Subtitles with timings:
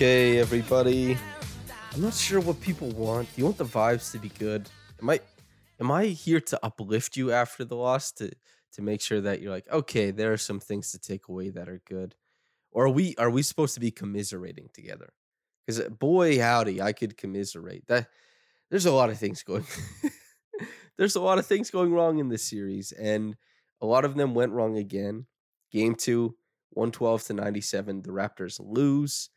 [0.00, 1.14] Okay, everybody.
[1.92, 3.28] I'm not sure what people want.
[3.34, 4.66] Do you want the vibes to be good?
[4.98, 5.20] Am I
[5.78, 8.30] am I here to uplift you after the loss to
[8.72, 11.68] to make sure that you're like, okay, there are some things to take away that
[11.68, 12.14] are good?
[12.72, 15.12] Or are we are we supposed to be commiserating together?
[15.66, 17.86] Because uh, boy howdy, I could commiserate.
[17.88, 18.08] That
[18.70, 19.66] there's a lot of things going
[20.96, 23.36] there's a lot of things going wrong in this series, and
[23.82, 25.26] a lot of them went wrong again.
[25.70, 26.36] Game two,
[26.70, 28.00] 112 to 97.
[28.00, 29.28] The Raptors lose.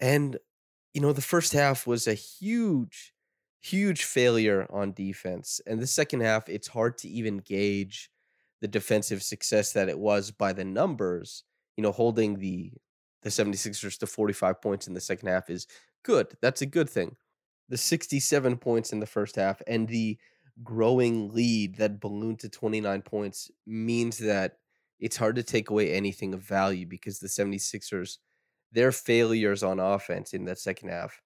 [0.00, 0.38] And,
[0.94, 3.14] you know, the first half was a huge,
[3.60, 5.60] huge failure on defense.
[5.66, 8.10] And the second half, it's hard to even gauge
[8.60, 11.44] the defensive success that it was by the numbers.
[11.76, 12.72] You know, holding the
[13.22, 15.66] the 76ers to 45 points in the second half is
[16.04, 16.36] good.
[16.40, 17.16] That's a good thing.
[17.68, 20.18] The 67 points in the first half and the
[20.62, 24.58] growing lead that ballooned to 29 points means that
[24.98, 28.18] it's hard to take away anything of value because the 76ers
[28.72, 31.20] their failures on offense in that second half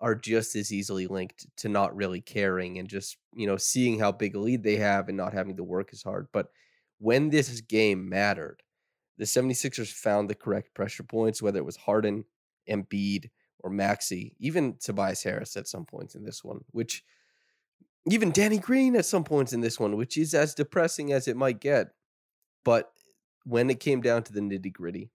[0.00, 4.10] are just as easily linked to not really caring and just, you know, seeing how
[4.10, 6.28] big a lead they have and not having to work as hard.
[6.32, 6.48] But
[6.98, 8.62] when this game mattered,
[9.18, 12.24] the 76ers found the correct pressure points, whether it was Harden,
[12.68, 13.28] Embiid,
[13.58, 17.04] or Maxey, even Tobias Harris at some points in this one, which
[18.06, 21.36] even Danny Green at some points in this one, which is as depressing as it
[21.36, 21.88] might get.
[22.64, 22.90] But
[23.44, 25.10] when it came down to the nitty gritty,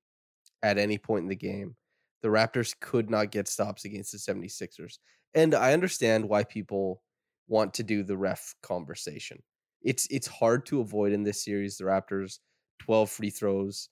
[0.66, 1.76] at any point in the game,
[2.24, 4.98] the Raptors could not get stops against the 76ers.
[5.36, 7.04] And I understand why people
[7.48, 9.44] want to do the ref conversation.
[9.84, 11.78] It's it's hard to avoid in this series.
[11.78, 12.40] The Raptors
[12.80, 13.90] 12 free throws,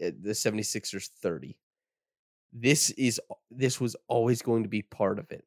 [0.00, 1.56] eh, the 76ers 30.
[2.52, 3.20] This is
[3.52, 5.44] this was always going to be part of it.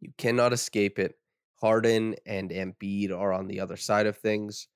[0.00, 1.14] You cannot escape it.
[1.60, 4.66] Harden and Embiid are on the other side of things,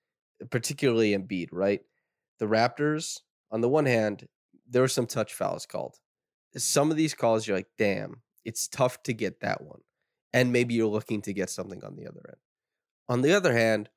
[0.51, 1.81] particularly Embiid, right?
[2.39, 4.29] The Raptors, on the one hand,
[4.69, 5.97] there were some touch fouls called.
[6.57, 9.81] Some of these calls, you're like, damn, it's tough to get that one.
[10.33, 12.37] And maybe you're looking to get something on the other end.
[13.09, 13.89] On the other hand,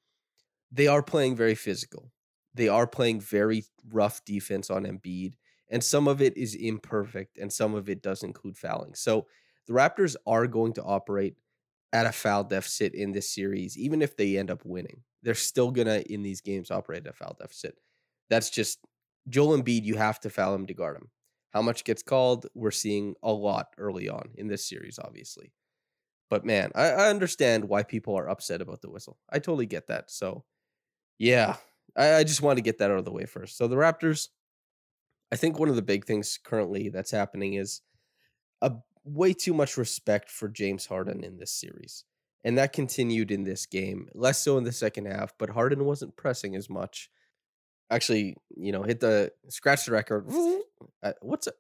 [0.71, 2.11] they are playing very physical.
[2.53, 5.33] They are playing very rough defense on Embiid.
[5.69, 8.95] And some of it is imperfect and some of it does include fouling.
[8.95, 9.27] So
[9.67, 11.35] the Raptors are going to operate
[11.93, 15.01] at a foul deficit in this series, even if they end up winning.
[15.23, 17.75] They're still going to, in these games, operate at a foul deficit.
[18.29, 18.79] That's just
[19.29, 21.09] Joel Embiid, you have to foul him to guard him.
[21.51, 22.47] How much gets called?
[22.53, 25.53] We're seeing a lot early on in this series, obviously.
[26.29, 29.17] But man, I, I understand why people are upset about the whistle.
[29.29, 30.11] I totally get that.
[30.11, 30.43] So,
[31.17, 31.55] yeah,
[31.95, 33.57] I, I just want to get that out of the way first.
[33.57, 34.27] So, the Raptors,
[35.31, 37.81] I think one of the big things currently that's happening is
[38.61, 38.73] a
[39.03, 42.03] way too much respect for James Harden in this series.
[42.43, 46.15] And that continued in this game, less so in the second half, but Harden wasn't
[46.15, 47.09] pressing as much
[47.89, 50.29] actually, you know, hit the scratch the record.
[51.03, 51.55] Uh, what's it?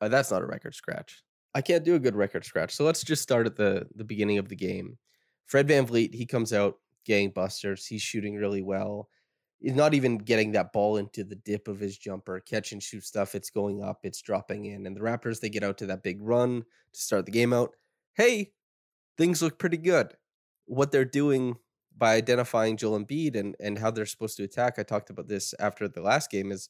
[0.00, 1.22] Uh, that's not a record scratch.
[1.54, 2.74] I can't do a good record scratch.
[2.74, 4.98] So let's just start at the the beginning of the game.
[5.46, 6.78] Fred VanVleet, he comes out
[7.08, 7.86] gangbusters.
[7.86, 9.08] He's shooting really well.
[9.60, 13.04] He's not even getting that ball into the dip of his jumper, catch and shoot
[13.04, 13.34] stuff.
[13.34, 14.86] It's going up, it's dropping in.
[14.86, 17.74] And the Raptors, they get out to that big run to start the game out.
[18.14, 18.52] Hey,
[19.18, 20.14] things look pretty good.
[20.64, 21.56] What they're doing
[22.00, 24.78] by identifying Joel Embiid and and how they're supposed to attack.
[24.78, 26.68] I talked about this after the last game is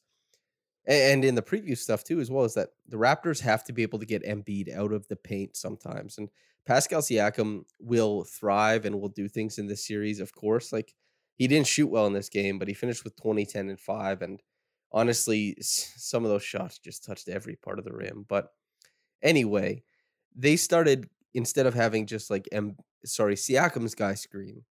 [0.85, 3.83] and in the preview stuff too as well is that the Raptors have to be
[3.83, 6.17] able to get Embiid out of the paint sometimes.
[6.17, 6.29] And
[6.65, 10.73] Pascal Siakam will thrive and will do things in this series, of course.
[10.73, 10.93] Like
[11.35, 14.21] he didn't shoot well in this game, but he finished with 20, 10, and 5.
[14.21, 14.41] And
[14.91, 18.25] honestly, some of those shots just touched every part of the rim.
[18.27, 18.49] But
[19.21, 19.83] anyway,
[20.35, 22.75] they started instead of having just like M,
[23.05, 24.63] sorry, Siakam's guy screen.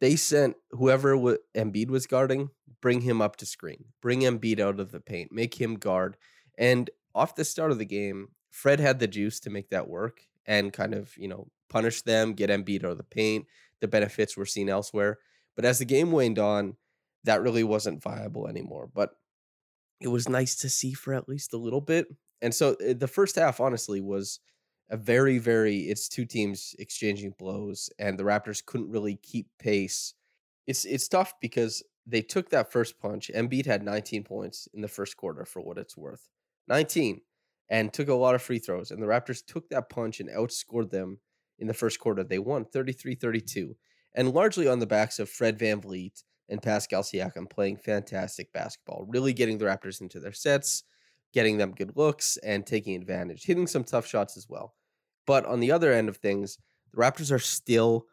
[0.00, 2.50] They sent whoever w- Embiid was guarding,
[2.80, 6.16] bring him up to screen, bring Embiid out of the paint, make him guard.
[6.56, 10.20] And off the start of the game, Fred had the juice to make that work
[10.46, 13.46] and kind of, you know, punish them, get Embiid out of the paint.
[13.80, 15.18] The benefits were seen elsewhere.
[15.56, 16.76] But as the game waned on,
[17.24, 18.88] that really wasn't viable anymore.
[18.92, 19.10] But
[20.00, 22.06] it was nice to see for at least a little bit.
[22.40, 24.40] And so uh, the first half, honestly, was
[24.90, 30.14] a very, very, it's two teams exchanging blows, and the Raptors couldn't really keep pace.
[30.66, 33.30] It's it's tough because they took that first punch.
[33.34, 36.28] Embiid had 19 points in the first quarter for what it's worth.
[36.68, 37.20] 19
[37.70, 38.90] and took a lot of free throws.
[38.90, 41.18] And the Raptors took that punch and outscored them
[41.58, 42.24] in the first quarter.
[42.24, 43.76] They won 33 32.
[44.14, 49.32] And largely on the backs of Fred VanVleet and Pascal Siakam playing fantastic basketball, really
[49.32, 50.84] getting the Raptors into their sets,
[51.32, 54.74] getting them good looks, and taking advantage, hitting some tough shots as well.
[55.28, 56.56] But on the other end of things,
[56.90, 58.06] the Raptors are still,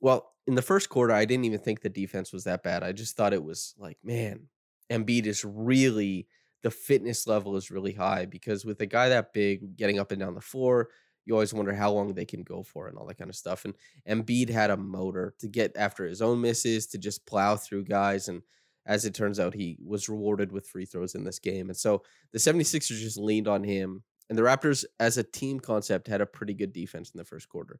[0.00, 2.82] well, in the first quarter, I didn't even think the defense was that bad.
[2.82, 4.48] I just thought it was like, man,
[4.90, 6.26] Embiid is really,
[6.62, 10.20] the fitness level is really high because with a guy that big getting up and
[10.20, 10.88] down the floor,
[11.26, 13.66] you always wonder how long they can go for and all that kind of stuff.
[13.66, 13.74] And
[14.08, 18.28] Embiid had a motor to get after his own misses, to just plow through guys.
[18.28, 18.40] And
[18.86, 21.68] as it turns out, he was rewarded with free throws in this game.
[21.68, 24.04] And so the 76ers just leaned on him.
[24.34, 27.48] And the Raptors, as a team concept, had a pretty good defense in the first
[27.48, 27.78] quarter.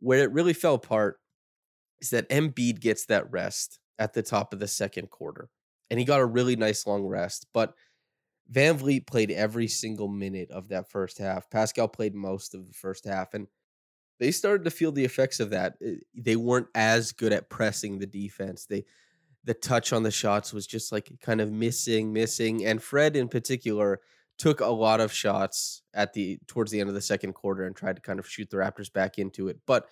[0.00, 1.20] Where it really fell apart
[2.00, 5.48] is that Embiid gets that rest at the top of the second quarter.
[5.88, 7.46] And he got a really nice long rest.
[7.54, 7.74] But
[8.52, 11.48] VanVleet played every single minute of that first half.
[11.50, 13.32] Pascal played most of the first half.
[13.32, 13.46] And
[14.18, 15.74] they started to feel the effects of that.
[15.80, 18.66] Uh, They weren't as good at pressing the defense.
[18.66, 18.86] They
[19.44, 22.66] the touch on the shots was just like kind of missing, missing.
[22.66, 24.00] And Fred in particular
[24.38, 27.74] took a lot of shots at the towards the end of the second quarter and
[27.74, 29.58] tried to kind of shoot the Raptors back into it.
[29.66, 29.86] But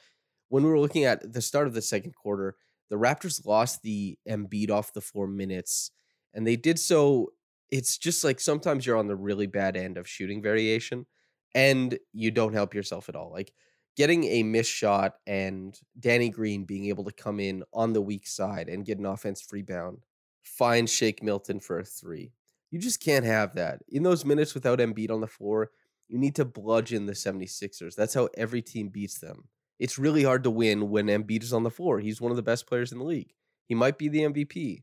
[0.49, 2.57] when we were looking at the start of the second quarter,
[2.91, 5.91] the Raptors lost the Embiid off the floor minutes,
[6.35, 7.33] and they did so.
[7.71, 11.07] It's just like sometimes you're on the really bad end of shooting variation,
[11.55, 13.33] and you don't help yourself at all.
[13.33, 13.53] Like
[13.97, 18.27] getting a missed shot and Danny Green being able to come in on the weak
[18.27, 19.99] side and get an offensive rebound,
[20.43, 22.33] find Shake Milton for a three.
[22.75, 23.83] You just can't have that.
[23.89, 25.71] In those minutes without Embiid on the floor,
[26.09, 27.95] you need to bludgeon the 76ers.
[27.95, 29.45] That's how every team beats them.
[29.79, 32.01] It's really hard to win when Embiid is on the floor.
[32.01, 33.33] He's one of the best players in the league.
[33.69, 34.83] He might be the MVP.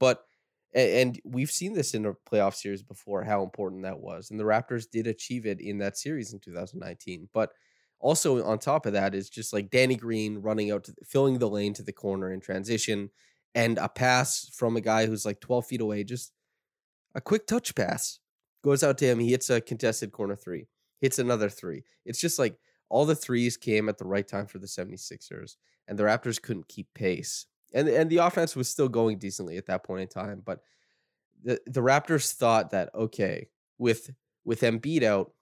[0.00, 0.24] But
[0.74, 4.32] and we've seen this in a playoff series before how important that was.
[4.32, 7.28] And the Raptors did achieve it in that series in 2019.
[7.32, 7.52] But
[8.00, 11.48] also on top of that is just like Danny Green running out to filling the
[11.48, 13.10] lane to the corner in transition
[13.54, 16.32] and a pass from a guy who's like 12 feet away, just
[17.14, 18.18] a quick touch pass
[18.62, 19.18] goes out to him.
[19.18, 20.66] He hits a contested corner three,
[21.00, 21.84] hits another three.
[22.04, 22.56] It's just like
[22.88, 25.56] all the threes came at the right time for the 76ers,
[25.86, 27.46] and the Raptors couldn't keep pace.
[27.74, 30.60] And and the offense was still going decently at that point in time, but
[31.42, 34.10] the the Raptors thought that okay, with
[34.44, 35.32] with Embiid out,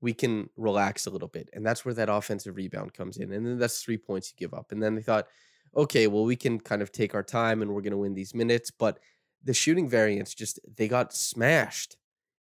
[0.00, 1.48] we can relax a little bit.
[1.52, 3.32] And that's where that offensive rebound comes in.
[3.32, 4.70] And then that's three points you give up.
[4.70, 5.26] And then they thought,
[5.74, 8.34] okay, well, we can kind of take our time and we're going to win these
[8.34, 8.70] minutes.
[8.70, 8.98] But
[9.44, 11.96] the shooting variance just, they got smashed.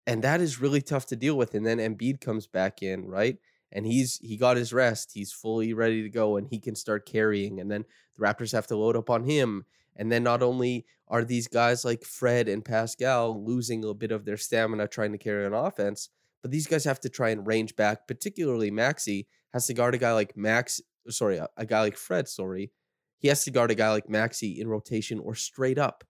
[0.06, 1.54] And that is really tough to deal with.
[1.54, 3.38] And then Embiid comes back in, right?
[3.72, 5.12] And he's he got his rest.
[5.14, 7.60] He's fully ready to go and he can start carrying.
[7.60, 7.84] And then
[8.16, 9.64] the Raptors have to load up on him.
[9.96, 14.24] And then not only are these guys like Fred and Pascal losing a bit of
[14.24, 16.08] their stamina trying to carry an offense,
[16.42, 18.08] but these guys have to try and range back.
[18.08, 22.28] Particularly Maxey has to guard a guy like Max, sorry, a, a guy like Fred.
[22.28, 22.72] Sorry,
[23.18, 26.04] he has to guard a guy like Maxey in rotation or straight up.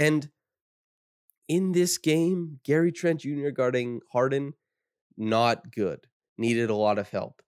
[0.00, 0.30] And
[1.46, 3.50] in this game, Gary Trent Jr.
[3.50, 4.54] guarding Harden,
[5.18, 6.06] not good.
[6.38, 7.42] Needed a lot of help.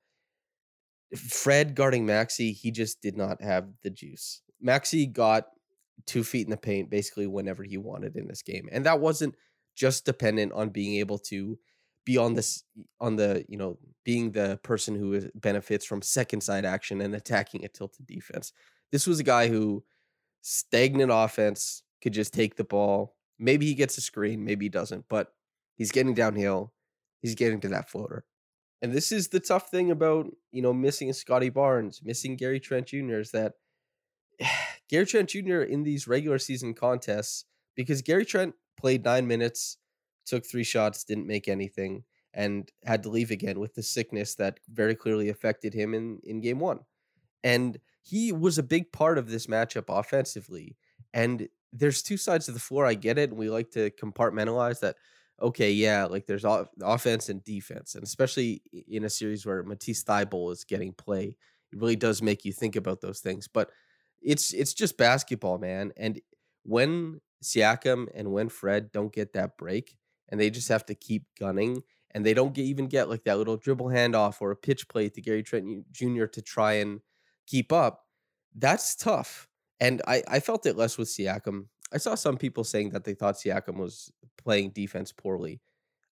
[1.17, 4.43] Fred guarding Maxey, he just did not have the juice.
[4.61, 5.47] Maxey got
[6.07, 9.35] two feet in the paint basically whenever he wanted in this game, and that wasn't
[9.75, 11.59] just dependent on being able to
[12.05, 12.65] be on this
[13.01, 17.65] on the you know being the person who benefits from second side action and attacking
[17.65, 18.53] a tilted defense.
[18.91, 19.85] This was a guy who
[20.41, 23.15] stagnant offense could just take the ball.
[23.39, 25.33] Maybe he gets a screen, maybe he doesn't, but
[25.77, 26.73] he's getting downhill.
[27.21, 28.25] He's getting to that floater.
[28.83, 32.89] And this is the tough thing about, you know, missing Scottie Barnes, missing Gary Trent
[32.89, 33.21] Jr.
[33.21, 33.55] is that
[34.91, 35.63] Gary Trent Jr.
[35.63, 37.45] in these regular season contests,
[37.77, 39.79] because Gary Trent played nine minutes,
[40.27, 42.03] took three shots, didn't make anything,
[42.35, 46.41] and had to leave again with the sickness that very clearly affected him in, in
[46.41, 46.81] game one.
[47.45, 50.77] And he was a big part of this matchup offensively.
[51.15, 52.87] And there's two sides to the floor.
[52.87, 53.31] I get it.
[53.31, 54.97] And we like to compartmentalize that.
[55.41, 60.05] Okay, yeah, like there's off- offense and defense, and especially in a series where Matisse
[60.05, 61.37] Thybulle is getting play,
[61.73, 63.49] it really does make you think about those things.
[63.49, 63.71] But
[64.21, 65.93] it's it's just basketball, man.
[65.97, 66.21] And
[66.63, 69.97] when Siakam and when Fred don't get that break,
[70.29, 73.39] and they just have to keep gunning, and they don't get, even get like that
[73.39, 76.27] little dribble handoff or a pitch play to Gary Trent Jr.
[76.27, 77.01] to try and
[77.47, 78.05] keep up,
[78.55, 79.49] that's tough.
[79.83, 81.67] And I, I felt it less with Siakam.
[81.93, 85.61] I saw some people saying that they thought Siakam was playing defense poorly.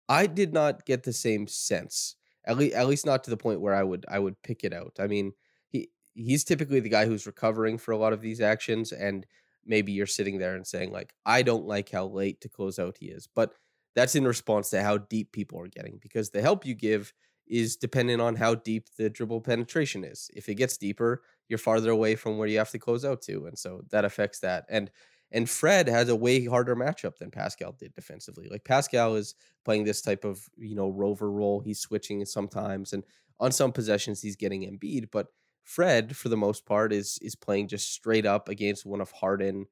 [0.08, 2.16] I did not get the same sense.
[2.46, 4.72] At least, at least not to the point where I would I would pick it
[4.72, 4.94] out.
[4.98, 5.32] I mean,
[5.68, 9.26] he he's typically the guy who's recovering for a lot of these actions, and
[9.66, 12.96] maybe you're sitting there and saying like, I don't like how late to close out
[12.98, 13.52] he is, but
[13.94, 17.12] that's in response to how deep people are getting because the help you give
[17.50, 20.30] is dependent on how deep the dribble penetration is.
[20.34, 23.46] If it gets deeper, you're farther away from where you have to close out to,
[23.46, 24.64] and so that affects that.
[24.68, 24.90] And
[25.30, 28.48] and Fred has a way harder matchup than Pascal did defensively.
[28.50, 31.60] Like Pascal is playing this type of you know rover role.
[31.60, 33.04] He's switching sometimes, and
[33.40, 35.10] on some possessions he's getting Embiid.
[35.12, 35.28] But
[35.64, 39.66] Fred, for the most part, is is playing just straight up against one of Harden,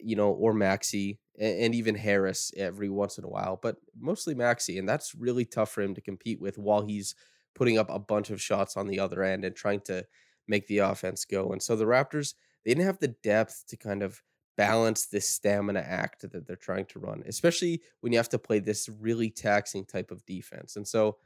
[0.00, 4.78] you know, or Maxey, and, even Harris every once in a while, but mostly Maxey,
[4.78, 7.14] and that's really tough for him to compete with while he's
[7.54, 10.04] putting up a bunch of shots on the other end and trying to
[10.48, 11.52] make the offense go.
[11.52, 12.34] And so the Raptors,
[12.64, 14.22] they didn't have the depth to kind of
[14.56, 18.58] balance this stamina act that they're trying to run, especially when you have to play
[18.58, 20.76] this really taxing type of defense.
[20.76, 21.18] And so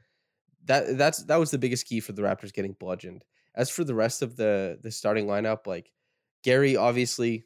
[0.65, 3.23] that that's that was the biggest key for the Raptors getting bludgeoned.
[3.55, 5.91] As for the rest of the the starting lineup, like
[6.43, 7.45] Gary obviously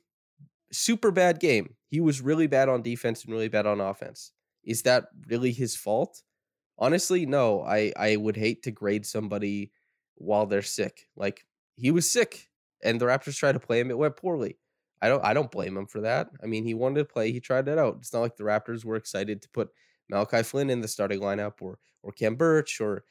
[0.78, 1.76] super bad game.
[1.88, 4.32] He was really bad on defense and really bad on offense.
[4.64, 6.22] Is that really his fault?
[6.78, 7.62] Honestly, no.
[7.64, 9.72] I I would hate to grade somebody
[10.16, 11.08] while they're sick.
[11.16, 12.50] Like he was sick
[12.84, 14.58] and the Raptors tried to play him it went poorly.
[15.02, 16.30] I don't I don't blame him for that.
[16.44, 17.98] I mean, he wanted to play, he tried it out.
[18.00, 19.70] It's not like the Raptors were excited to put
[20.10, 23.04] Malachi Flynn in the starting lineup or or Khem Birch or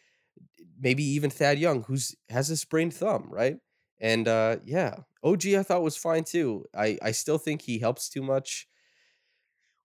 [0.81, 3.59] maybe even Thad Young who's has a sprained thumb, right?
[4.01, 6.65] And uh yeah, OG I thought was fine too.
[6.75, 8.69] I I still think he helps too much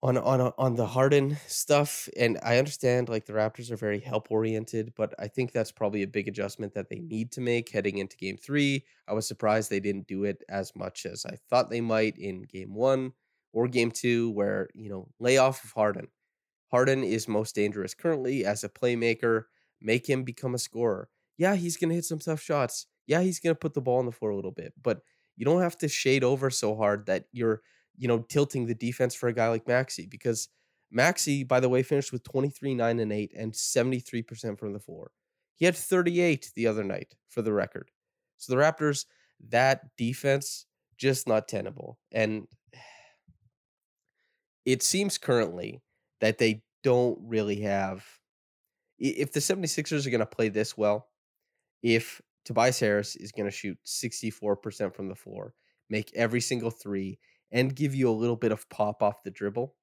[0.03, 4.31] on on on the Harden stuff and I understand like the Raptors are very help
[4.31, 7.99] oriented, but I think that's probably a big adjustment that they need to make heading
[7.99, 8.85] into game 3.
[9.09, 12.43] I was surprised they didn't do it as much as I thought they might in
[12.43, 13.12] game 1
[13.53, 16.09] or game 2 where, you know, lay off of Harden.
[16.71, 19.45] Harden is most dangerous currently as a playmaker.
[19.81, 21.09] Make him become a scorer.
[21.37, 22.87] Yeah, he's to hit some tough shots.
[23.09, 25.00] Yeah, he's going to put the ball on the floor a little bit, but
[25.37, 27.62] you don't have to shade over so hard that you're,
[27.97, 30.49] you know, tilting the defense for a guy like Maxey because
[30.93, 35.11] Maxey, by the way, finished with 23, 9, and 8 and 73% from the floor.
[35.57, 37.91] He had 38 the other night for the record.
[38.37, 39.07] So the Raptors,
[39.49, 41.99] that defense, just not tenable.
[42.12, 42.47] And
[44.65, 45.83] it seems currently
[46.21, 48.05] that they don't really have
[48.99, 51.09] if the 76ers are going to play this well,
[51.83, 55.52] if Tobias Harris is going to shoot 64% from the floor,
[55.90, 57.19] make every single three,
[57.52, 59.75] and give you a little bit of pop off the dribble,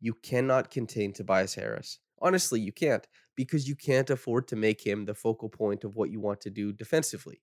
[0.00, 1.98] you cannot contain Tobias Harris.
[2.22, 6.10] Honestly, you can't because you can't afford to make him the focal point of what
[6.10, 7.42] you want to do defensively.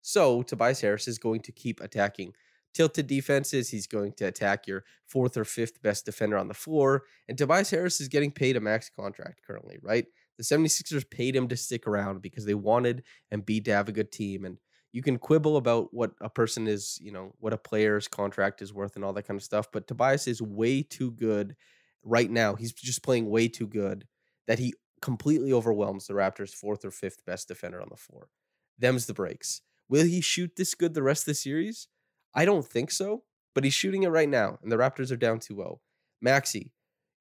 [0.00, 2.32] So, Tobias Harris is going to keep attacking
[2.72, 3.68] tilted defenses.
[3.68, 7.02] He's going to attack your fourth or fifth best defender on the floor.
[7.28, 10.06] And Tobias Harris is getting paid a max contract currently, right?
[10.38, 13.02] The 76ers paid him to stick around because they wanted
[13.32, 14.44] Embiid to have a good team.
[14.44, 14.58] And
[14.92, 18.72] you can quibble about what a person is, you know, what a player's contract is
[18.72, 19.70] worth and all that kind of stuff.
[19.72, 21.56] But Tobias is way too good
[22.02, 22.54] right now.
[22.54, 24.06] He's just playing way too good
[24.46, 28.28] that he completely overwhelms the Raptors' fourth or fifth best defender on the floor.
[28.78, 29.62] Them's the breaks.
[29.88, 31.88] Will he shoot this good the rest of the series?
[32.34, 33.22] I don't think so,
[33.54, 35.80] but he's shooting it right now, and the Raptors are down 2 0.
[36.20, 36.72] Maxey,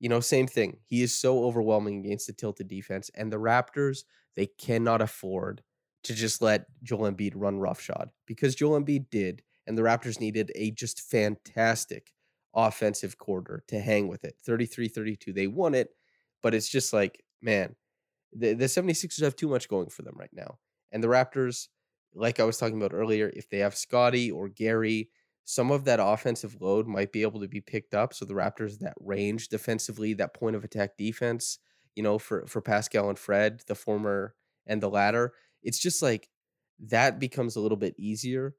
[0.06, 0.78] you know, same thing.
[0.86, 4.04] He is so overwhelming against the tilted defense, and the Raptors,
[4.36, 5.64] they cannot afford
[6.04, 10.52] to just let Joel Embiid run roughshod because Joel Embiid did, and the Raptors needed
[10.54, 12.14] a just fantastic
[12.54, 15.34] offensive quarter to hang with it 33 32.
[15.34, 15.90] They won it,
[16.44, 17.76] but it's just like, man,
[18.32, 20.60] the, the 76ers have too much going for them right now.
[20.92, 21.70] And the Raptors,
[22.14, 25.10] like I was talking about earlier, if they have Scottie or Gary,
[25.46, 28.14] some of that offensive load might be able to be picked up.
[28.14, 31.60] So the Raptors, that range defensively, that point of attack defense,
[31.96, 34.36] you know, for for Pascal and Fred, the former
[34.68, 35.34] and the latter,
[35.64, 36.30] it's just like
[36.80, 38.56] that becomes a little bit easier,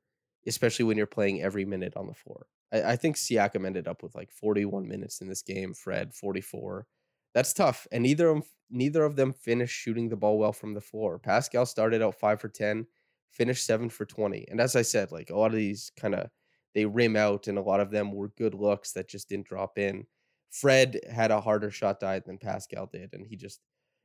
[0.46, 2.46] especially when you're playing every minute on the floor.
[2.72, 5.74] I, I think Siakam ended up with like 41 minutes in this game.
[5.74, 6.86] Fred 44.
[7.34, 10.74] That's tough, and neither of 'em- neither of them finished shooting the ball well from
[10.74, 11.18] the floor.
[11.18, 12.86] Pascal started out five for 10,
[13.30, 16.30] finished seven for 20, and as I said, like a lot of these kind of
[16.76, 19.78] they rim out, and a lot of them were good looks that just didn't drop
[19.78, 20.06] in.
[20.50, 23.60] Fred had a harder shot diet than Pascal did, and he just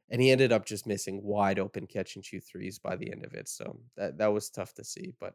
[0.10, 3.26] and he ended up just missing wide open catch and shoot threes by the end
[3.26, 3.50] of it.
[3.50, 5.12] So that that was tough to see.
[5.20, 5.34] But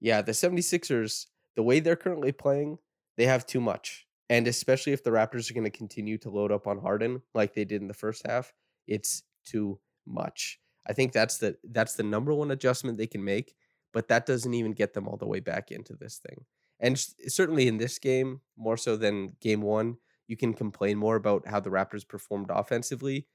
[0.00, 2.76] yeah, the 76ers, the way they're currently playing,
[3.16, 4.06] they have too much.
[4.28, 7.54] And especially if the Raptors are going to continue to load up on Harden like
[7.54, 8.52] they did in the first half,
[8.86, 10.60] it's too much.
[10.86, 13.54] I think that's the that's the number one adjustment they can make,
[13.94, 16.44] but that doesn't even get them all the way back into this thing.
[16.80, 19.96] And certainly in this game, more so than game 1,
[20.28, 23.26] you can complain more about how the Raptors performed offensively,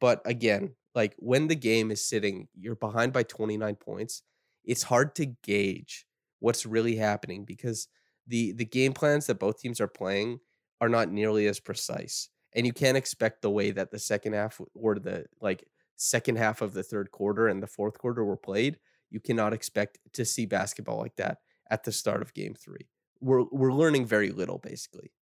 [0.00, 4.22] but again, like when the game is sitting, you're behind by 29 points,
[4.64, 6.06] it's hard to gauge
[6.40, 7.88] what's really happening because
[8.26, 10.40] the the game plans that both teams are playing
[10.80, 12.28] are not nearly as precise.
[12.54, 15.64] And you can't expect the way that the second half or the like
[15.96, 18.78] second half of the third quarter and the fourth quarter were played.
[19.10, 21.38] You cannot expect to see basketball like that
[21.70, 22.76] at the start of game 3.
[23.20, 25.12] We're we're learning very little basically.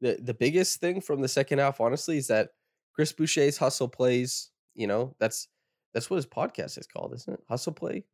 [0.00, 2.50] The the biggest thing from the second half honestly is that
[2.94, 5.48] Chris Boucher's hustle plays, you know, that's
[5.92, 7.40] that's what his podcast is called, isn't it?
[7.48, 8.04] Hustle play,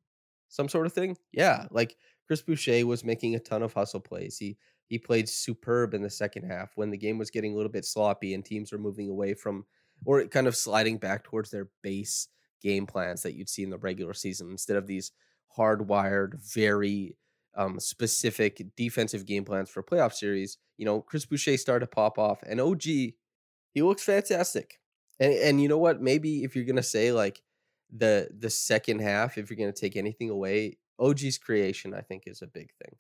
[0.49, 1.17] some sort of thing.
[1.33, 4.39] Yeah, like Chris Boucher was making a ton of hustle plays.
[4.39, 4.57] He
[4.89, 7.85] he played superb in the second half when the game was getting a little bit
[7.85, 9.67] sloppy and teams were moving away from
[10.05, 12.29] or kind of sliding back towards their base
[12.63, 15.13] game plans that you'd see in the regular season instead of these
[15.57, 17.17] hardwired, very
[17.59, 20.59] um, specific defensive game plans for playoff series.
[20.79, 24.81] You know, Chris Boucher started to pop off, and OG he looks fantastic.
[25.21, 26.01] And and you know what?
[26.01, 27.43] Maybe if you're gonna say like
[27.91, 32.43] the the second half, if you're gonna take anything away, OG's creation I think is
[32.43, 32.97] a big thing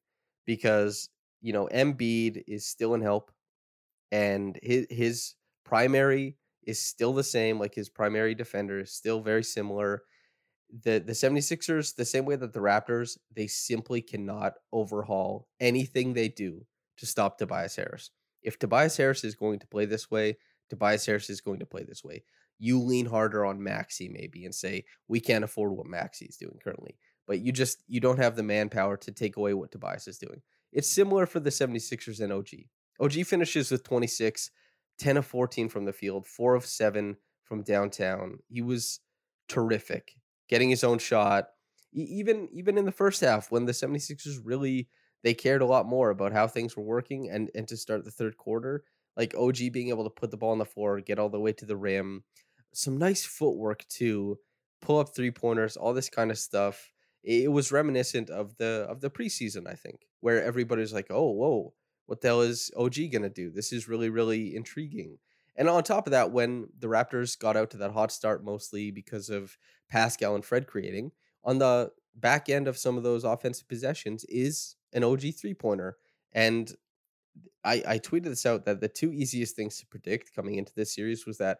[0.47, 1.09] because
[1.41, 3.31] you know Embiid is still in help,
[4.13, 5.35] and his his
[5.65, 7.59] primary is still the same.
[7.59, 10.03] Like his primary defender is still very similar.
[10.71, 16.29] The the 76ers, the same way that the Raptors, they simply cannot overhaul anything they
[16.29, 16.67] do
[16.99, 18.11] to stop Tobias Harris.
[18.43, 20.37] If Tobias Harris is going to play this way,
[20.69, 22.23] Tobias Harris is going to play this way.
[22.59, 26.59] You lean harder on Maxey maybe and say, we can't afford what Maxey is doing
[26.63, 26.97] currently.
[27.27, 30.43] But you just you don't have the manpower to take away what Tobias is doing.
[30.73, 32.49] It's similar for the 76ers and OG.
[33.01, 34.51] OG finishes with 26,
[34.99, 38.39] 10 of 14 from the field, 4 of 7 from downtown.
[38.49, 39.01] He was
[39.49, 40.17] terrific,
[40.49, 41.49] getting his own shot.
[41.93, 44.89] Even even in the first half when the 76ers really
[45.23, 48.11] they cared a lot more about how things were working and and to start the
[48.11, 48.85] third quarter,
[49.17, 51.53] like OG being able to put the ball on the floor, get all the way
[51.53, 52.25] to the rim,
[52.75, 54.39] some nice footwork too,
[54.81, 56.93] pull up three pointers, all this kind of stuff.
[57.25, 61.75] It was reminiscent of the of the preseason, I think, where everybody's like, "Oh, whoa,
[62.07, 63.51] what the hell is OG gonna do?
[63.51, 65.19] This is really, really intriguing."
[65.57, 68.93] And on top of that, when the Raptors got out to that hot start, mostly
[68.93, 69.59] because of
[69.89, 71.13] Pascal and Fred creating,
[71.45, 75.97] on the back end of some of those offensive possessions is an OG three pointer.
[76.33, 76.73] And
[77.65, 80.95] I, I tweeted this out that the two easiest things to predict coming into this
[80.95, 81.59] series was that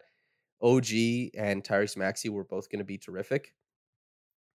[0.61, 0.89] OG
[1.37, 3.53] and Tyrese Maxey were both going to be terrific.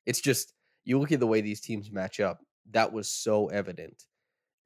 [0.07, 0.53] It's just
[0.85, 4.05] you look at the way these teams match up, that was so evident.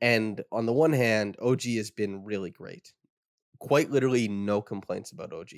[0.00, 2.92] And on the one hand, OG has been really great.
[3.60, 5.50] Quite literally no complaints about OG.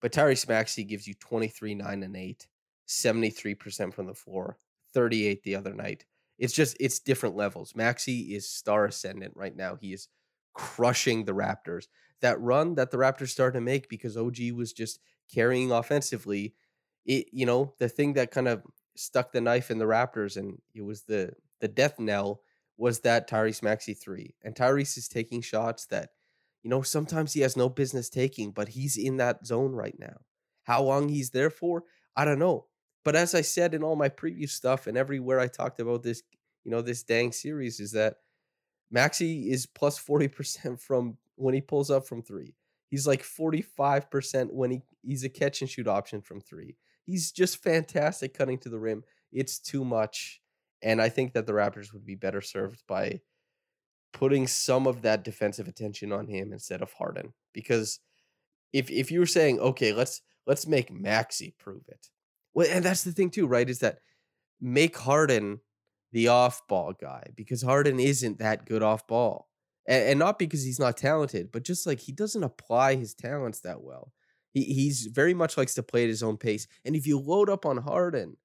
[0.00, 2.46] But Tyrese Maxey gives you 23, 9, and 8,
[2.90, 4.58] 73% from the floor,
[4.92, 6.04] 38 the other night.
[6.38, 7.76] It's just it's different levels.
[7.76, 9.76] Maxey is star ascendant right now.
[9.76, 10.08] He is
[10.54, 11.86] crushing the Raptors.
[12.22, 15.00] That run that the Raptors started to make because OG was just
[15.32, 16.54] carrying offensively,
[17.06, 18.62] it you know, the thing that kind of
[18.96, 22.40] stuck the knife in the Raptors and it was the the death knell
[22.76, 24.34] was that Tyrese Maxey 3.
[24.42, 26.10] And Tyrese is taking shots that
[26.62, 30.20] you know, sometimes he has no business taking, but he's in that zone right now.
[30.64, 32.66] How long he's there for, I don't know.
[33.04, 36.22] But as I said in all my previous stuff and everywhere I talked about this,
[36.64, 38.16] you know, this dang series is that
[38.90, 42.54] Maxey is plus 40% from when he pulls up from three.
[42.88, 46.76] He's like 45% when he, he's a catch and shoot option from three.
[47.06, 49.04] He's just fantastic cutting to the rim.
[49.32, 50.40] It's too much.
[50.82, 53.20] And I think that the Raptors would be better served by
[54.12, 57.32] putting some of that defensive attention on him instead of Harden.
[57.52, 58.00] Because
[58.72, 62.08] if if you were saying, okay, let's let's make Maxey prove it.
[62.54, 63.68] Well, and that's the thing too, right?
[63.68, 63.98] Is that
[64.60, 65.60] make Harden
[66.12, 69.48] the off ball guy because Harden isn't that good off ball.
[69.86, 73.60] And, and not because he's not talented, but just like he doesn't apply his talents
[73.60, 74.12] that well.
[74.52, 76.66] He he's very much likes to play at his own pace.
[76.84, 78.36] And if you load up on Harden,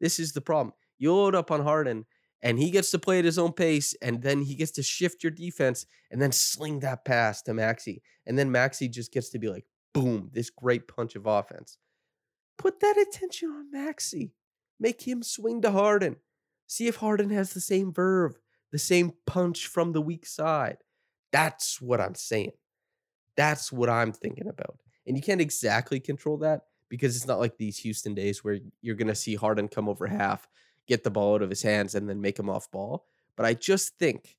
[0.00, 0.74] this is the problem.
[0.98, 2.06] You load up on Harden
[2.42, 5.22] and he gets to play at his own pace, and then he gets to shift
[5.22, 8.02] your defense and then sling that pass to Maxey.
[8.26, 11.78] And then Maxey just gets to be like, boom, this great punch of offense.
[12.62, 14.30] Put that attention on Maxey.
[14.78, 16.14] Make him swing to Harden.
[16.68, 18.38] See if Harden has the same verve,
[18.70, 20.76] the same punch from the weak side.
[21.32, 22.52] That's what I'm saying.
[23.36, 24.78] That's what I'm thinking about.
[25.08, 28.94] And you can't exactly control that because it's not like these Houston days where you're
[28.94, 30.48] going to see Harden come over half,
[30.86, 33.06] get the ball out of his hands, and then make him off ball.
[33.36, 34.36] But I just think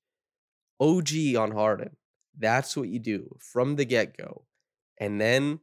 [0.80, 1.98] OG on Harden,
[2.40, 4.46] that's what you do from the get go.
[4.98, 5.60] And then,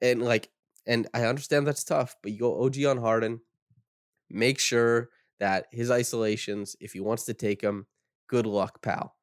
[0.00, 0.48] and like,
[0.88, 3.42] and I understand that's tough, but you go OG on Harden,
[4.30, 7.86] make sure that his isolations, if he wants to take them,
[8.26, 9.14] good luck, pal.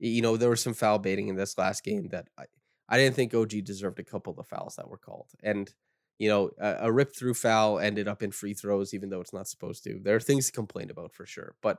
[0.00, 2.44] You know, there was some foul baiting in this last game that I,
[2.88, 5.30] I didn't think OG deserved a couple of the fouls that were called.
[5.42, 5.72] And,
[6.18, 9.32] you know, a, a rip through foul ended up in free throws, even though it's
[9.32, 10.00] not supposed to.
[10.02, 11.54] There are things to complain about for sure.
[11.62, 11.78] But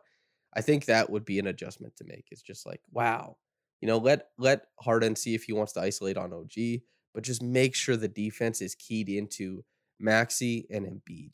[0.55, 2.29] I think that would be an adjustment to make.
[2.31, 3.35] It's just like, wow,
[3.81, 6.79] you know, let let Harden see if he wants to isolate on OG,
[7.15, 9.63] but just make sure the defense is keyed into
[9.99, 11.31] Maxey and Embiid.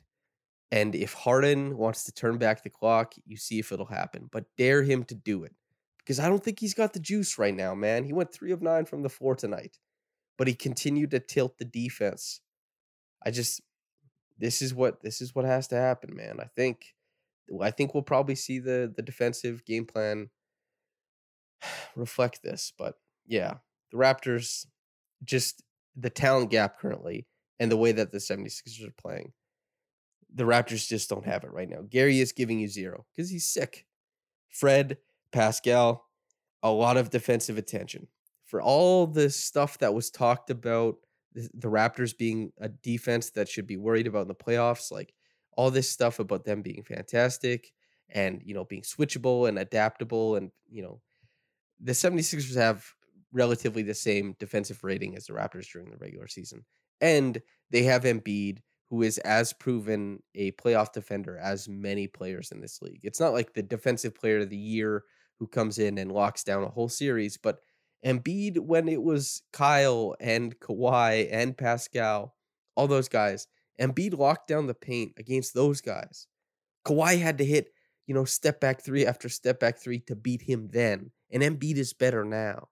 [0.71, 4.29] And if Harden wants to turn back the clock, you see if it'll happen.
[4.31, 5.53] But dare him to do it.
[5.97, 8.03] Because I don't think he's got the juice right now, man.
[8.03, 9.79] He went three of nine from the floor tonight.
[10.37, 12.41] But he continued to tilt the defense.
[13.25, 13.61] I just
[14.37, 16.37] this is what this is what has to happen, man.
[16.39, 16.93] I think
[17.59, 20.29] I think we'll probably see the the defensive game plan
[21.95, 22.71] reflect this.
[22.77, 22.95] But
[23.27, 23.55] yeah,
[23.91, 24.65] the Raptors
[25.23, 25.63] just
[25.95, 27.27] the talent gap currently
[27.59, 29.33] and the way that the 76ers are playing.
[30.33, 31.81] The Raptors just don't have it right now.
[31.89, 33.85] Gary is giving you zero because he's sick.
[34.49, 34.97] Fred,
[35.31, 36.05] Pascal,
[36.63, 38.07] a lot of defensive attention.
[38.45, 40.95] For all the stuff that was talked about,
[41.33, 45.13] the, Raptors being a defense that should be worried about in the playoffs, like
[45.55, 47.71] all this stuff about them being fantastic
[48.09, 50.99] and, you know, being switchable and adaptable and, you know,
[51.79, 52.85] the 76ers have
[53.33, 56.65] relatively the same defensive rating as the Raptors during the regular season.
[56.99, 62.61] And they have Embiid, who is as proven a playoff defender as many players in
[62.61, 62.99] this league.
[63.03, 65.03] It's not like the defensive player of the year
[65.39, 67.59] who comes in and locks down a whole series, but
[68.05, 72.35] Embiid, when it was Kyle and Kawhi and Pascal,
[72.75, 73.47] all those guys,
[73.79, 76.27] Embiid locked down the paint against those guys.
[76.85, 77.73] Kawhi had to hit,
[78.07, 81.11] you know, step back three after step back three to beat him then.
[81.31, 82.69] And Embiid is better now.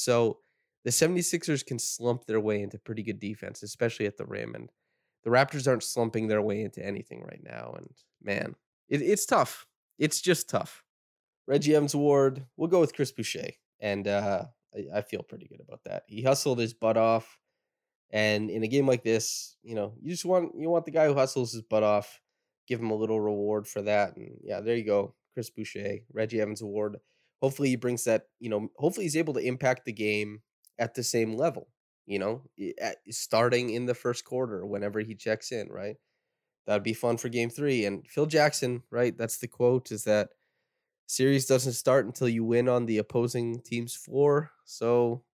[0.00, 0.38] So
[0.84, 4.54] the 76ers can slump their way into pretty good defense, especially at the rim.
[4.54, 4.70] And
[5.24, 7.74] the Raptors aren't slumping their way into anything right now.
[7.76, 7.90] And
[8.22, 8.54] man,
[8.88, 9.66] it, it's tough.
[9.98, 10.82] It's just tough.
[11.46, 13.50] Reggie Evans Award, we'll go with Chris Boucher.
[13.80, 16.04] And uh, I, I feel pretty good about that.
[16.06, 17.38] He hustled his butt off.
[18.10, 21.06] And in a game like this, you know, you just want you want the guy
[21.06, 22.20] who hustles his butt off,
[22.66, 24.16] give him a little reward for that.
[24.16, 25.14] And yeah, there you go.
[25.32, 26.96] Chris Boucher, Reggie Evans Award.
[27.40, 30.42] Hopefully he brings that, you know, hopefully he's able to impact the game
[30.78, 31.68] at the same level,
[32.06, 32.42] you know,
[33.10, 35.96] starting in the first quarter whenever he checks in, right?
[36.66, 37.84] That'd be fun for game three.
[37.84, 39.16] And Phil Jackson, right?
[39.16, 40.28] That's the quote is that
[41.06, 44.50] series doesn't start until you win on the opposing team's floor.
[44.64, 45.24] So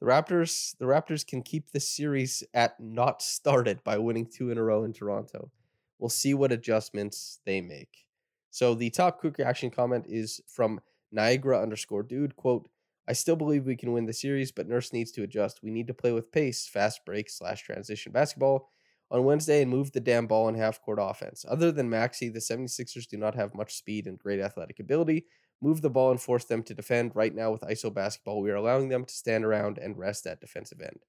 [0.00, 4.58] the Raptors, the Raptors can keep the series at not started by winning two in
[4.58, 5.50] a row in Toronto.
[5.98, 8.06] We'll see what adjustments they make.
[8.50, 10.80] So the top quick reaction comment is from
[11.12, 12.36] Niagara underscore dude.
[12.36, 12.68] Quote,
[13.08, 15.62] I still believe we can win the series, but Nurse needs to adjust.
[15.62, 18.70] We need to play with pace, fast break slash transition basketball
[19.10, 21.44] on Wednesday and move the damn ball in half court offense.
[21.48, 25.26] Other than Maxey, the 76ers do not have much speed and great athletic ability.
[25.60, 27.14] Move the ball and force them to defend.
[27.14, 30.40] Right now, with ISO basketball, we are allowing them to stand around and rest at
[30.40, 31.00] defensive end.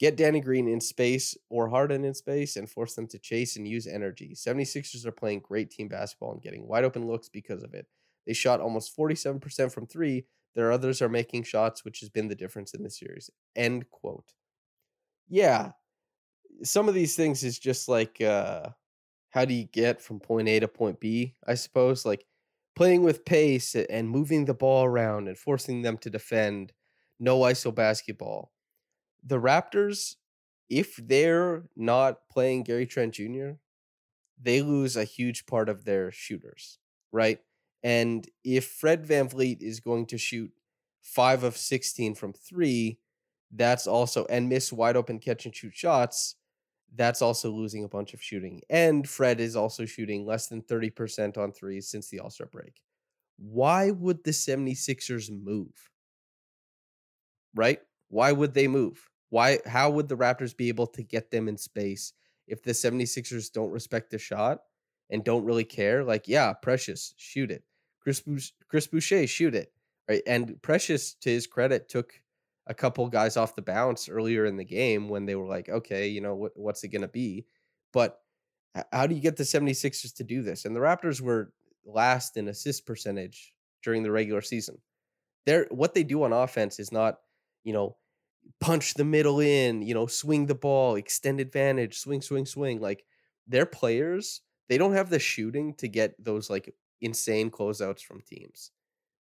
[0.00, 3.66] Get Danny Green in space or Harden in space and force them to chase and
[3.66, 4.34] use energy.
[4.34, 7.86] 76ers are playing great team basketball and getting wide open looks because of it.
[8.28, 10.26] They shot almost 47% from three.
[10.54, 13.30] There are others are making shots, which has been the difference in the series.
[13.56, 14.34] End quote.
[15.28, 15.72] Yeah.
[16.62, 18.70] Some of these things is just like uh
[19.30, 22.04] how do you get from point A to point B, I suppose?
[22.04, 22.26] Like
[22.76, 26.72] playing with pace and moving the ball around and forcing them to defend.
[27.18, 28.52] No ISO basketball.
[29.24, 30.16] The Raptors,
[30.68, 33.52] if they're not playing Gary Trent Jr.,
[34.40, 36.78] they lose a huge part of their shooters,
[37.10, 37.40] right?
[37.82, 40.50] And if Fred VanVleet is going to shoot
[41.02, 42.98] five of 16 from three,
[43.54, 46.36] that's also, and miss wide open catch and shoot shots,
[46.94, 48.62] that's also losing a bunch of shooting.
[48.70, 52.80] And Fred is also shooting less than 30% on threes since the All Star break.
[53.36, 55.72] Why would the 76ers move?
[57.54, 57.80] Right?
[58.08, 59.08] Why would they move?
[59.30, 62.14] Why how would the Raptors be able to get them in space
[62.46, 64.60] if the 76ers don't respect the shot
[65.10, 66.04] and don't really care?
[66.04, 67.64] Like, yeah, Precious, shoot it.
[68.00, 69.72] Chris Bouch- Chris Boucher, shoot it.
[70.08, 70.22] Right?
[70.26, 72.12] And Precious to his credit took
[72.66, 76.08] a couple guys off the bounce earlier in the game when they were like, okay,
[76.08, 77.46] you know, what, what's it going to be?
[77.92, 78.20] But
[78.92, 80.64] how do you get the 76ers to do this?
[80.64, 81.52] And the Raptors were
[81.84, 84.78] last in assist percentage during the regular season.
[85.46, 87.18] They're what they do on offense is not,
[87.64, 87.96] you know,
[88.60, 92.80] punch the middle in, you know, swing the ball, extend advantage, swing, swing, swing.
[92.80, 93.04] Like
[93.46, 98.70] their players, they don't have the shooting to get those like insane closeouts from teams.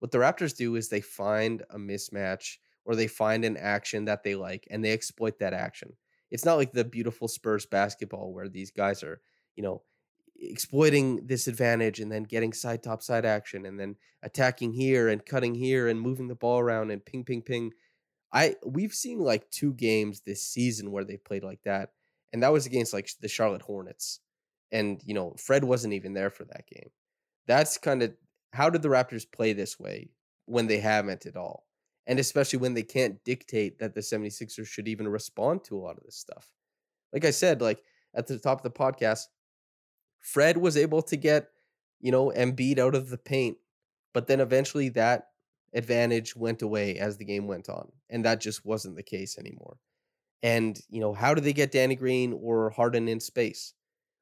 [0.00, 4.22] What the Raptors do is they find a mismatch or they find an action that
[4.22, 5.96] they like and they exploit that action.
[6.30, 9.20] It's not like the beautiful Spurs basketball where these guys are,
[9.56, 9.82] you know,
[10.36, 15.24] exploiting this advantage and then getting side top side action and then attacking here and
[15.24, 17.72] cutting here and moving the ball around and ping ping ping.
[18.32, 21.90] I we've seen like two games this season where they played like that,
[22.32, 24.20] and that was against like the Charlotte Hornets,
[24.72, 26.90] and you know Fred wasn't even there for that game.
[27.46, 28.14] That's kind of
[28.52, 30.10] how did the Raptors play this way
[30.46, 31.66] when they haven't at all,
[32.06, 35.96] and especially when they can't dictate that the 76ers should even respond to a lot
[35.96, 36.52] of this stuff.
[37.12, 37.82] Like I said, like
[38.14, 39.26] at the top of the podcast,
[40.20, 41.48] Fred was able to get
[42.00, 43.58] you know Embiid out of the paint,
[44.12, 45.28] but then eventually that
[45.74, 49.78] advantage went away as the game went on, and that just wasn't the case anymore.
[50.42, 53.72] And you know, how do they get Danny Green or Harden in space?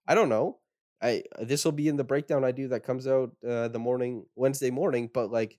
[0.06, 0.58] I don't know.
[1.00, 4.26] I this will be in the breakdown I do that comes out uh, the morning
[4.36, 5.58] Wednesday morning, but like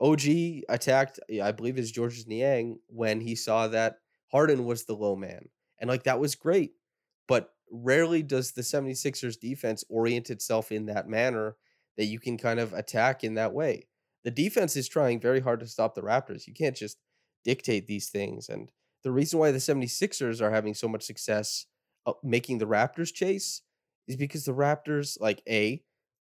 [0.00, 0.22] OG
[0.68, 3.96] attacked, I believe is Georges Niang when he saw that
[4.30, 5.48] Harden was the low man.
[5.80, 6.72] And like that was great.
[7.26, 11.56] But rarely does the 76ers defense orient itself in that manner
[11.96, 13.88] that you can kind of attack in that way
[14.24, 16.46] the defense is trying very hard to stop the Raptors.
[16.46, 16.98] You can't just
[17.44, 18.48] dictate these things.
[18.48, 18.70] And
[19.02, 21.66] the reason why the 76ers are having so much success
[22.06, 23.62] uh, making the Raptors chase
[24.08, 25.82] is because the Raptors, like, A,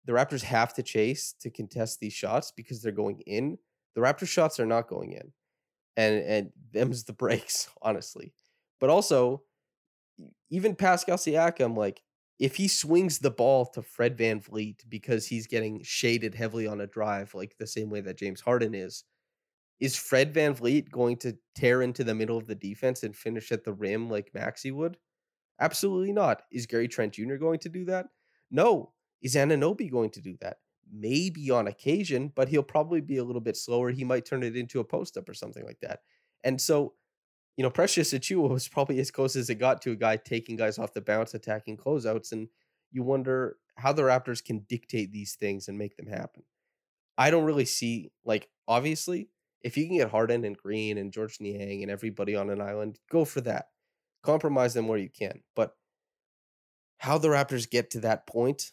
[0.04, 3.58] the Raptors have to chase to contest these shots because they're going in.
[3.94, 5.32] The Raptors shots are not going in.
[5.96, 8.32] And and them's the breaks, honestly.
[8.78, 9.42] But also,
[10.50, 12.02] even Pascal Siakam, like
[12.38, 16.86] if he swings the ball to Fred VanVleet because he's getting shaded heavily on a
[16.86, 19.04] drive, like the same way that James Harden is,
[19.78, 23.64] is Fred VanVleet going to tear into the middle of the defense and finish at
[23.64, 24.96] the rim like Maxey would?
[25.61, 26.42] Absolutely not.
[26.51, 27.37] Is Gary Trent Jr.
[27.37, 28.07] going to do that?
[28.51, 28.92] No.
[29.23, 30.59] Is Anunoby going to do that?
[30.90, 33.90] Maybe on occasion, but he'll probably be a little bit slower.
[33.90, 36.01] He might turn it into a post up or something like that.
[36.42, 36.94] And so
[37.57, 40.57] you know, Precious Achiuwa was probably as close as it got to a guy taking
[40.57, 42.49] guys off the bounce, attacking closeouts, and
[42.90, 46.42] you wonder how the Raptors can dictate these things and make them happen.
[47.18, 49.29] I don't really see like obviously
[49.62, 52.99] if you can get Harden and Green and Georges Niang and everybody on an island,
[53.11, 53.66] go for that.
[54.22, 55.40] Compromise them where you can.
[55.56, 55.74] But
[56.98, 58.72] how the Raptors get to that point,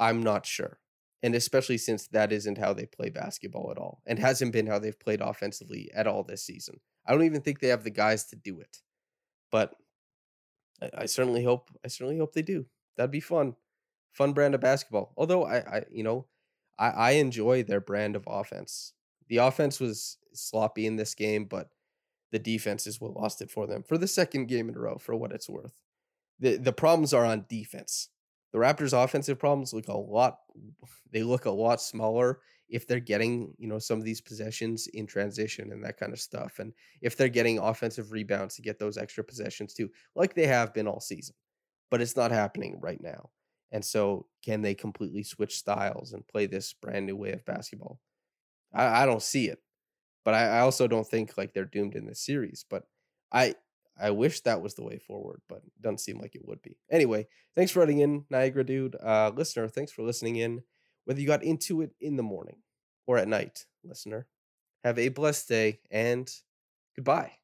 [0.00, 0.78] I'm not sure.
[1.22, 4.78] And especially since that isn't how they play basketball at all and hasn't been how
[4.78, 6.80] they've played offensively at all this season.
[7.06, 8.78] I don't even think they have the guys to do it.
[9.50, 9.74] But
[10.80, 12.66] I, I certainly hope I certainly hope they do.
[12.96, 13.54] That'd be fun.
[14.12, 15.12] Fun brand of basketball.
[15.16, 16.26] Although I, I you know,
[16.78, 18.94] I, I enjoy their brand of offense.
[19.28, 21.68] The offense was sloppy in this game, but
[22.32, 24.98] the defense is what lost it for them for the second game in a row,
[24.98, 25.80] for what it's worth.
[26.40, 28.08] The the problems are on defense.
[28.52, 30.38] The Raptors' offensive problems look a lot
[31.12, 35.06] they look a lot smaller if they're getting, you know, some of these possessions in
[35.06, 36.58] transition and that kind of stuff.
[36.58, 40.72] And if they're getting offensive rebounds to get those extra possessions too, like they have
[40.72, 41.34] been all season.
[41.90, 43.28] But it's not happening right now.
[43.72, 48.00] And so can they completely switch styles and play this brand new way of basketball?
[48.72, 49.58] I, I don't see it.
[50.24, 52.64] But I, I also don't think like they're doomed in this series.
[52.68, 52.84] But
[53.32, 53.54] I
[54.00, 56.76] I wish that was the way forward, but it doesn't seem like it would be.
[56.90, 58.96] Anyway, thanks for writing in, Niagara dude.
[58.96, 60.62] Uh, listener, thanks for listening in.
[61.04, 62.56] Whether you got into it in the morning
[63.06, 64.26] or at night, listener,
[64.84, 66.32] have a blessed day and
[66.96, 67.41] goodbye.